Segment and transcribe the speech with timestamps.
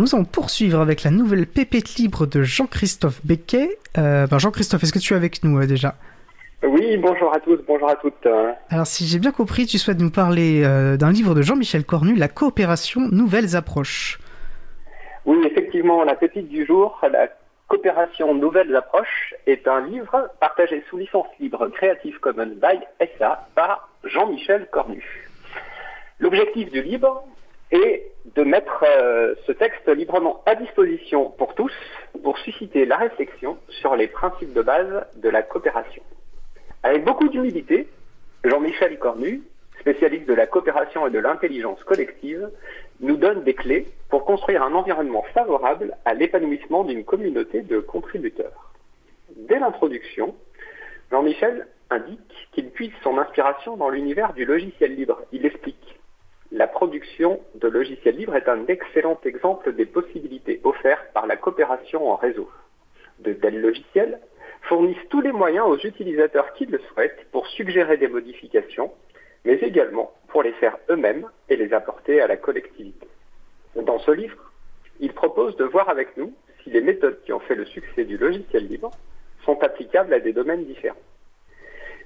[0.00, 3.76] Nous allons poursuivre avec la nouvelle pépite libre de Jean-Christophe Becquet.
[3.98, 5.94] Euh, ben Jean-Christophe, est-ce que tu es avec nous euh, déjà
[6.62, 8.26] Oui, bonjour à tous, bonjour à toutes.
[8.70, 12.14] Alors si j'ai bien compris, tu souhaites nous parler euh, d'un livre de Jean-Michel Cornu,
[12.14, 14.18] La coopération, nouvelles approches.
[15.26, 17.28] Oui, effectivement, la pépite du jour, la
[17.68, 23.90] coopération, nouvelles approches, est un livre partagé sous licence libre Creative Commons by SA par
[24.04, 25.04] Jean-Michel Cornu.
[26.20, 27.22] L'objectif du livre
[27.70, 31.72] est de mettre euh, ce texte librement à disposition pour tous
[32.22, 36.02] pour susciter la réflexion sur les principes de base de la coopération.
[36.82, 37.88] Avec beaucoup d'humilité,
[38.44, 39.42] Jean-Michel Cornu,
[39.80, 42.50] spécialiste de la coopération et de l'intelligence collective,
[43.00, 48.72] nous donne des clés pour construire un environnement favorable à l'épanouissement d'une communauté de contributeurs.
[49.36, 50.34] Dès l'introduction,
[51.10, 55.22] Jean-Michel indique qu'il puise son inspiration dans l'univers du logiciel libre.
[55.32, 55.79] Il explique
[56.52, 62.10] la production de logiciels libres est un excellent exemple des possibilités offertes par la coopération
[62.10, 62.50] en réseau.
[63.20, 64.18] De tels logiciels
[64.62, 68.92] fournissent tous les moyens aux utilisateurs qui le souhaitent pour suggérer des modifications,
[69.44, 73.06] mais également pour les faire eux-mêmes et les apporter à la collectivité.
[73.76, 74.52] Dans ce livre,
[74.98, 76.34] il propose de voir avec nous
[76.64, 78.90] si les méthodes qui ont fait le succès du logiciel libre
[79.44, 80.96] sont applicables à des domaines différents.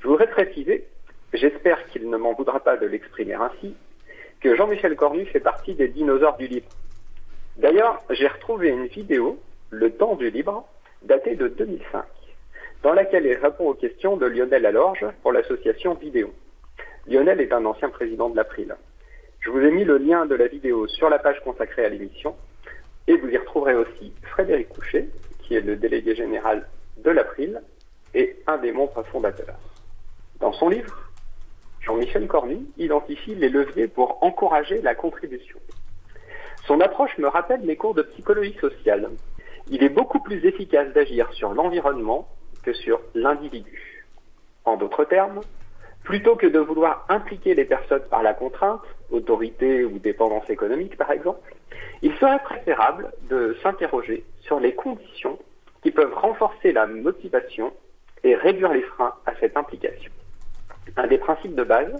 [0.00, 0.84] Je voudrais préciser,
[1.32, 3.74] j'espère qu'il ne m'en voudra pas de l'exprimer ainsi,
[4.44, 6.68] Jean-Michel Cornu fait partie des dinosaures du libre.
[7.56, 9.38] D'ailleurs, j'ai retrouvé une vidéo,
[9.70, 10.66] Le temps du libre,
[11.02, 12.04] datée de 2005,
[12.82, 16.32] dans laquelle il répond aux questions de Lionel Alorge pour l'association Vidéo.
[17.06, 18.74] Lionel est un ancien président de l'April.
[19.40, 22.36] Je vous ai mis le lien de la vidéo sur la page consacrée à l'émission,
[23.06, 25.08] et vous y retrouverez aussi Frédéric Couchet,
[25.42, 27.62] qui est le délégué général de l'April
[28.14, 29.58] et un des membres fondateurs.
[30.38, 31.01] Dans son livre,
[32.02, 35.58] Jean-Michel Cornu identifie les leviers pour encourager la contribution.
[36.66, 39.08] Son approche me rappelle mes cours de psychologie sociale.
[39.68, 42.28] Il est beaucoup plus efficace d'agir sur l'environnement
[42.64, 44.04] que sur l'individu.
[44.64, 45.42] En d'autres termes,
[46.02, 51.12] plutôt que de vouloir impliquer les personnes par la contrainte, autorité ou dépendance économique par
[51.12, 51.54] exemple,
[52.02, 55.38] il serait préférable de s'interroger sur les conditions
[55.84, 57.72] qui peuvent renforcer la motivation
[58.24, 60.10] et réduire les freins à cette implication
[60.96, 61.92] un des principes de base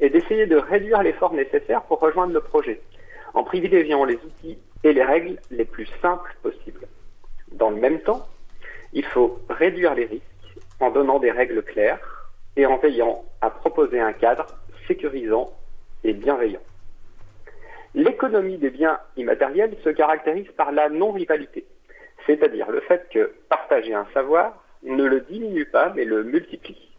[0.00, 2.80] est d'essayer de réduire l'effort nécessaire pour rejoindre le projet,
[3.34, 6.86] en privilégiant les outils et les règles les plus simples possibles.
[7.52, 8.26] Dans le même temps,
[8.92, 10.22] il faut réduire les risques
[10.80, 12.00] en donnant des règles claires
[12.56, 14.46] et en veillant à proposer un cadre
[14.86, 15.52] sécurisant
[16.04, 16.60] et bienveillant.
[17.94, 21.66] L'économie des biens immatériels se caractérise par la non-rivalité,
[22.26, 26.91] c'est-à-dire le fait que partager un savoir ne le diminue pas mais le multiplie.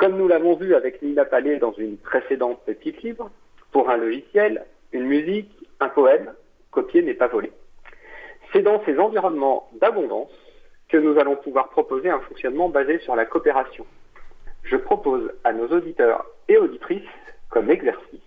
[0.00, 3.30] Comme nous l'avons vu avec Nina Palais dans une précédente petite livre,
[3.70, 6.32] pour un logiciel, une musique, un poème,
[6.70, 7.52] copier n'est pas volé.
[8.50, 10.32] C'est dans ces environnements d'abondance
[10.88, 13.84] que nous allons pouvoir proposer un fonctionnement basé sur la coopération.
[14.62, 17.02] Je propose à nos auditeurs et auditrices,
[17.50, 18.20] comme exercice,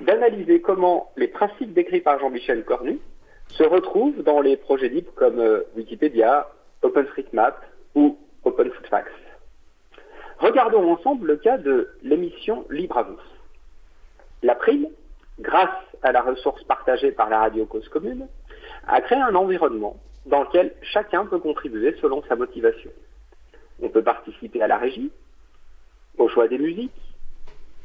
[0.00, 2.98] d'analyser comment les principes décrits par Jean-Michel Cornu
[3.48, 6.48] se retrouvent dans les projets libres comme euh, Wikipédia,
[6.80, 7.62] OpenStreetMap
[7.94, 9.23] ou OpenFootFacts.
[10.44, 13.18] Regardons ensemble le cas de l'émission Libre à vous.
[14.42, 14.90] L'April,
[15.40, 15.70] grâce
[16.02, 18.28] à la ressource partagée par la radio Cause Commune,
[18.86, 19.96] a créé un environnement
[20.26, 22.90] dans lequel chacun peut contribuer selon sa motivation.
[23.80, 25.10] On peut participer à la régie,
[26.18, 26.92] au choix des musiques,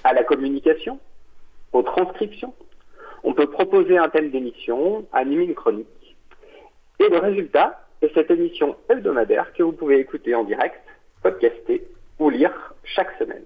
[0.03, 0.99] à la communication,
[1.71, 2.53] aux transcriptions.
[3.23, 6.17] On peut proposer un thème d'émission, animer une chronique.
[6.99, 10.75] Et le résultat est cette émission hebdomadaire que vous pouvez écouter en direct,
[11.23, 11.87] podcaster
[12.19, 13.43] ou lire chaque semaine.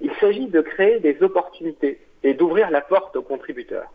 [0.00, 3.90] Il s'agit de créer des opportunités et d'ouvrir la porte aux contributeurs.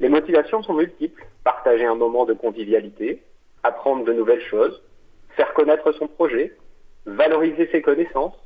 [0.00, 1.24] Les motivations sont multiples.
[1.44, 3.22] Partager un moment de convivialité,
[3.62, 4.82] apprendre de nouvelles choses,
[5.36, 6.54] faire connaître son projet,
[7.06, 8.36] valoriser ses connaissances.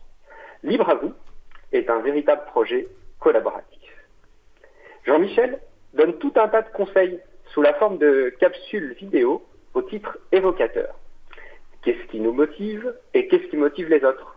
[0.63, 1.13] Libre à vous
[1.73, 2.87] est un véritable projet
[3.19, 3.93] collaboratif.
[5.05, 5.59] Jean-Michel
[5.95, 7.21] donne tout un tas de conseils
[7.53, 9.45] sous la forme de capsules vidéo
[9.75, 10.95] au titre évocateur.
[11.83, 14.34] Qu'est-ce qui nous motive et qu'est-ce qui motive les autres?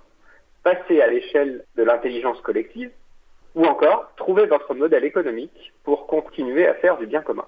[0.68, 2.92] Passer à l'échelle de l'intelligence collective,
[3.56, 7.46] ou encore trouver votre modèle économique pour continuer à faire du bien commun.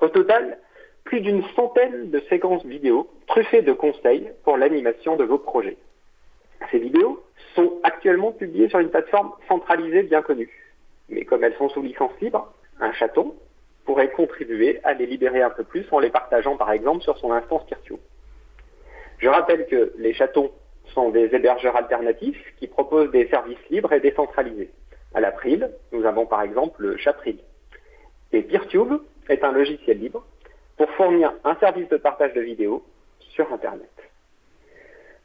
[0.00, 0.58] Au total,
[1.04, 5.76] plus d'une centaine de séquences vidéo truffées de conseils pour l'animation de vos projets.
[6.72, 7.22] Ces vidéos
[7.54, 10.50] sont actuellement publiées sur une plateforme centralisée bien connue.
[11.10, 13.36] Mais comme elles sont sous licence libre, un chaton
[13.84, 17.30] pourrait contribuer à les libérer un peu plus en les partageant par exemple sur son
[17.30, 18.00] instance Virtuo.
[19.18, 20.50] Je rappelle que les chatons
[20.94, 24.70] sont des hébergeurs alternatifs qui proposent des services libres et décentralisés.
[25.14, 27.38] À l'April, nous avons par exemple le Chapril.
[28.32, 30.24] Et PeerTube est un logiciel libre
[30.76, 32.84] pour fournir un service de partage de vidéos
[33.20, 33.90] sur Internet.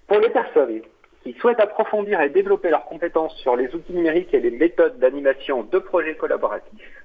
[0.07, 0.81] Pour les personnes
[1.23, 5.63] qui souhaitent approfondir et développer leurs compétences sur les outils numériques et les méthodes d'animation
[5.63, 7.03] de projets collaboratifs,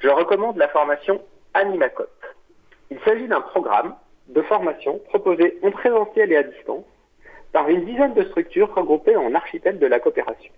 [0.00, 1.20] je recommande la formation
[1.54, 2.10] Animacop.
[2.90, 3.94] Il s'agit d'un programme
[4.28, 6.84] de formation proposé en présentiel et à distance
[7.54, 10.52] par une dizaine de structures regroupées en archipel de la coopération.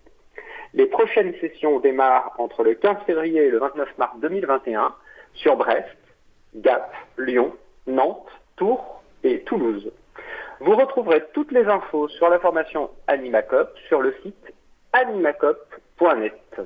[0.72, 4.94] Les prochaines sessions démarrent entre le 15 février et le 29 mars 2021
[5.34, 5.94] sur Brest,
[6.54, 7.52] Gap, Lyon,
[7.86, 9.92] Nantes, Tours et Toulouse.
[10.60, 14.54] Vous retrouverez toutes les infos sur la formation Animacop sur le site
[14.94, 16.60] animacop.net.